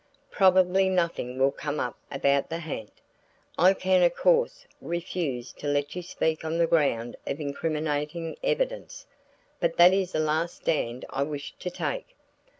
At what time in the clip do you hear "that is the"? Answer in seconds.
9.77-10.19